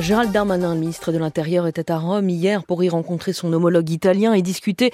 [0.00, 4.32] Gérald Darmanin, ministre de l'Intérieur, était à Rome hier pour y rencontrer son homologue italien
[4.32, 4.90] et discuter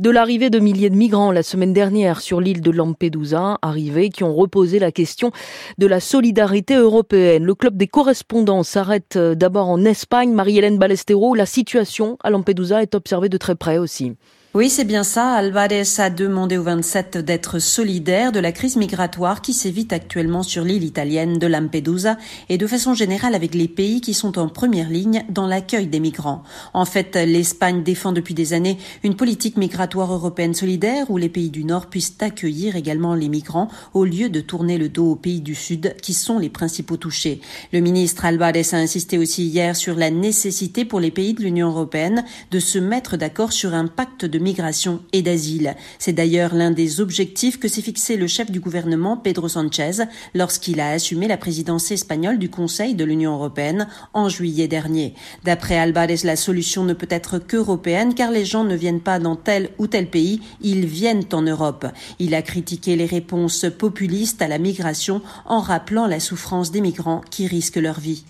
[0.00, 4.22] de l'arrivée de milliers de migrants la semaine dernière sur l'île de Lampedusa, arrivés qui
[4.22, 5.32] ont reposé la question
[5.78, 7.44] de la solidarité européenne.
[7.44, 10.32] Le club des correspondants s'arrête euh, d'abord en Espagne.
[10.32, 14.12] Marie-Hélène Balestero, la situation à Lampedusa est observée de très près aussi.
[14.56, 15.32] Oui, c'est bien ça.
[15.32, 20.62] Alvarez a demandé aux 27 d'être solidaires de la crise migratoire qui sévit actuellement sur
[20.62, 24.90] l'île italienne de Lampedusa et de façon générale avec les pays qui sont en première
[24.90, 26.44] ligne dans l'accueil des migrants.
[26.72, 31.50] En fait, l'Espagne défend depuis des années une politique migratoire européenne solidaire où les pays
[31.50, 35.40] du Nord puissent accueillir également les migrants au lieu de tourner le dos aux pays
[35.40, 37.40] du Sud qui sont les principaux touchés.
[37.72, 41.70] Le ministre Alvarez a insisté aussi hier sur la nécessité pour les pays de l'Union
[41.70, 45.74] européenne de se mettre d'accord sur un pacte de migration et d'asile.
[45.98, 50.78] C'est d'ailleurs l'un des objectifs que s'est fixé le chef du gouvernement Pedro Sanchez lorsqu'il
[50.78, 55.14] a assumé la présidence espagnole du Conseil de l'Union européenne en juillet dernier.
[55.42, 59.34] D'après Alvarez, la solution ne peut être qu'européenne car les gens ne viennent pas dans
[59.34, 61.86] tel ou tel pays, ils viennent en Europe.
[62.20, 67.22] Il a critiqué les réponses populistes à la migration en rappelant la souffrance des migrants
[67.30, 68.24] qui risquent leur vie.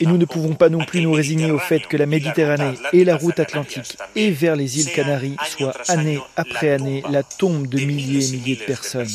[0.00, 3.04] Et nous ne pouvons pas non plus nous résigner au fait que la Méditerranée et
[3.04, 7.78] la route atlantique et vers les îles Canaries soit année après année la tombe de
[7.78, 9.08] milliers et milliers de personnes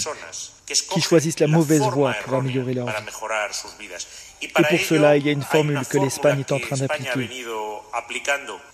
[0.66, 2.94] qui choisissent la mauvaise voie pour améliorer leur vie.
[4.42, 7.30] Et pour cela, il y a une formule que l'Espagne est en train d'appliquer.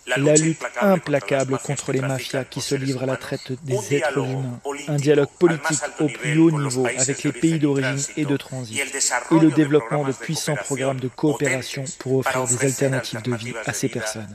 [0.07, 4.59] La lutte implacable contre les mafias qui se livrent à la traite des êtres humains.
[4.87, 8.77] Un dialogue politique au plus haut niveau avec les pays d'origine et de transit.
[8.79, 13.73] Et le développement de puissants programmes de coopération pour offrir des alternatives de vie à
[13.73, 14.33] ces personnes.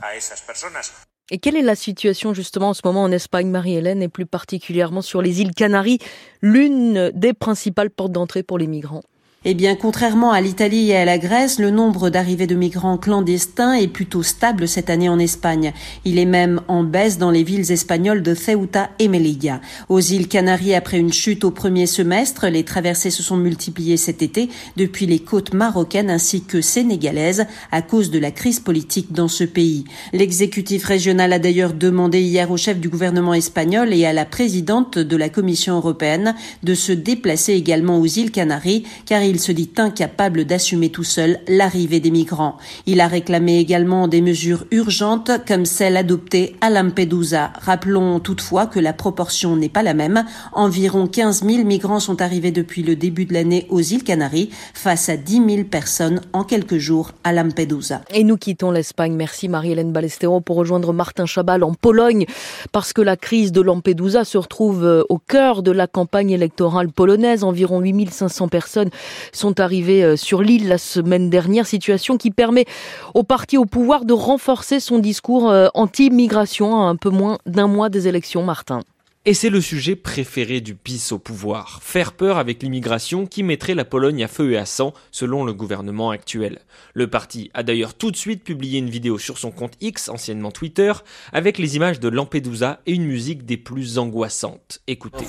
[1.29, 5.01] Et quelle est la situation justement en ce moment en Espagne, Marie-Hélène, et plus particulièrement
[5.01, 5.99] sur les îles Canaries,
[6.41, 9.03] l'une des principales portes d'entrée pour les migrants?
[9.45, 13.73] Eh bien, contrairement à l'Italie et à la Grèce, le nombre d'arrivées de migrants clandestins
[13.73, 15.73] est plutôt stable cette année en Espagne.
[16.05, 19.61] Il est même en baisse dans les villes espagnoles de Ceuta et Melilla.
[19.89, 24.23] Aux îles Canaries, après une chute au premier semestre, les traversées se sont multipliées cet
[24.23, 29.27] été depuis les côtes marocaines ainsi que sénégalaises à cause de la crise politique dans
[29.27, 29.85] ce pays.
[30.13, 34.97] L'exécutif régional a d'ailleurs demandé hier au chef du gouvernement espagnol et à la présidente
[34.97, 39.69] de la Commission européenne de se déplacer également aux îles Canaries car il se dit
[39.77, 42.57] incapable d'assumer tout seul l'arrivée des migrants.
[42.85, 47.51] Il a réclamé également des mesures urgentes comme celle adoptée à Lampedusa.
[47.61, 50.25] Rappelons toutefois que la proportion n'est pas la même.
[50.53, 55.09] Environ 15 000 migrants sont arrivés depuis le début de l'année aux îles Canaries face
[55.09, 58.01] à 10 000 personnes en quelques jours à Lampedusa.
[58.13, 59.13] Et nous quittons l'Espagne.
[59.13, 62.25] Merci Marie-Hélène Balestero pour rejoindre Martin Chabal en Pologne
[62.71, 66.89] parce que la crise de Lampedusa se retrouve euh, au cœur de la campagne électorale
[66.89, 67.43] polonaise.
[67.43, 68.89] Environ 8500 personnes
[69.31, 72.65] sont arrivés euh, sur l'île la semaine dernière, situation qui permet
[73.13, 77.67] au parti au pouvoir de renforcer son discours euh, anti-immigration à un peu moins d'un
[77.67, 78.81] mois des élections, Martin.
[79.27, 83.75] Et c'est le sujet préféré du PIS au pouvoir, faire peur avec l'immigration qui mettrait
[83.75, 86.59] la Pologne à feu et à sang selon le gouvernement actuel.
[86.93, 90.51] Le parti a d'ailleurs tout de suite publié une vidéo sur son compte X, anciennement
[90.51, 90.93] Twitter,
[91.33, 94.79] avec les images de Lampedusa et une musique des plus angoissantes.
[94.87, 95.25] Écoutez.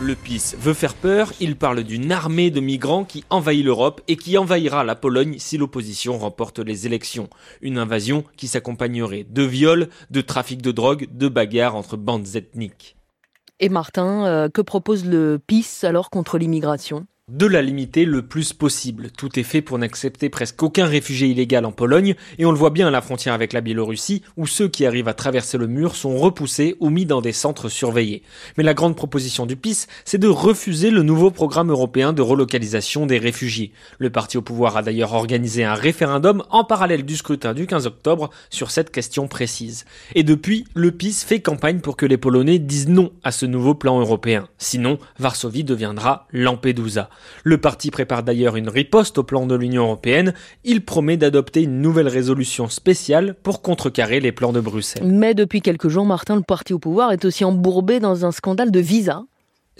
[0.00, 4.14] Le PiS veut faire peur, il parle d'une armée de migrants qui envahit l'Europe et
[4.14, 7.28] qui envahira la Pologne si l'opposition remporte les élections.
[7.62, 12.96] Une invasion qui s'accompagnerait de viols, de trafic de drogue, de bagarres entre bandes ethniques.
[13.58, 17.08] Et Martin, euh, que propose le PiS alors contre l'immigration?
[17.28, 19.10] De la limiter le plus possible.
[19.16, 22.70] Tout est fait pour n'accepter presque aucun réfugié illégal en Pologne, et on le voit
[22.70, 25.94] bien à la frontière avec la Biélorussie, où ceux qui arrivent à traverser le mur
[25.94, 28.22] sont repoussés ou mis dans des centres surveillés.
[28.56, 33.06] Mais la grande proposition du PIS, c'est de refuser le nouveau programme européen de relocalisation
[33.06, 33.72] des réfugiés.
[33.98, 37.86] Le parti au pouvoir a d'ailleurs organisé un référendum en parallèle du scrutin du 15
[37.86, 39.84] octobre sur cette question précise.
[40.14, 43.74] Et depuis, le PIS fait campagne pour que les Polonais disent non à ce nouveau
[43.74, 44.48] plan européen.
[44.58, 47.10] Sinon, Varsovie deviendra Lampedusa.
[47.44, 50.34] Le parti prépare d'ailleurs une riposte au plan de l'Union européenne.
[50.64, 55.04] Il promet d'adopter une nouvelle résolution spéciale pour contrecarrer les plans de Bruxelles.
[55.04, 58.70] Mais depuis quelques jours, Martin, le parti au pouvoir est aussi embourbé dans un scandale
[58.70, 59.24] de visa.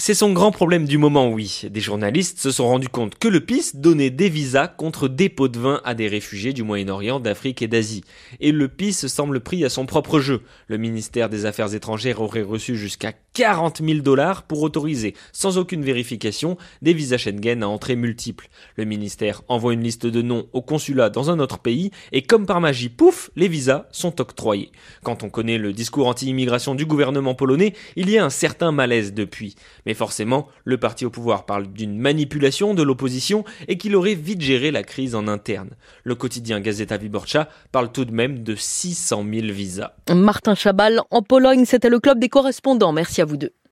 [0.00, 1.62] C'est son grand problème du moment, oui.
[1.68, 5.58] Des journalistes se sont rendus compte que le PIS donnait des visas contre dépôt de
[5.58, 8.04] vin à des réfugiés du Moyen-Orient, d'Afrique et d'Asie.
[8.38, 10.42] Et le PIS semble pris à son propre jeu.
[10.68, 15.84] Le ministère des Affaires étrangères aurait reçu jusqu'à 40 000 dollars pour autoriser, sans aucune
[15.84, 18.48] vérification, des visas Schengen à entrée multiples.
[18.76, 22.46] Le ministère envoie une liste de noms au consulat dans un autre pays et comme
[22.46, 24.70] par magie, pouf, les visas sont octroyés.
[25.02, 29.12] Quand on connaît le discours anti-immigration du gouvernement polonais, il y a un certain malaise
[29.12, 29.56] depuis.
[29.88, 34.42] Mais forcément, le parti au pouvoir parle d'une manipulation de l'opposition et qu'il aurait vite
[34.42, 35.70] géré la crise en interne.
[36.04, 39.92] Le quotidien Gazeta Wyborcza parle tout de même de 600 000 visas.
[40.14, 42.92] Martin Chabal en Pologne, c'était le club des correspondants.
[42.92, 43.54] Merci à vous deux.